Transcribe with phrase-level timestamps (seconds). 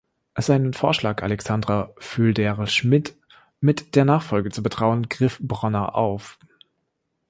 [0.35, 3.15] Seinen Vorschlag, Alexandra Föderl-Schmid
[3.59, 6.39] mit der Nachfolge zu betrauen, griff Bronner auf.